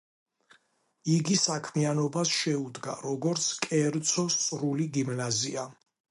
[1.15, 5.67] იგი საქმიანობას შეუდგა, როგორც კერძო სრული გიმნაზია.